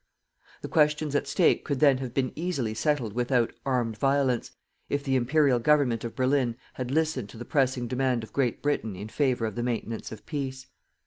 [0.63, 4.49] The questions at stake could then have been easily settled without "ARMED VIOLENCE,"
[4.89, 8.95] if the Imperial Government of Berlin had listened to the pressing demand of Great Britain
[8.95, 10.65] in favour of the maintenance of peace.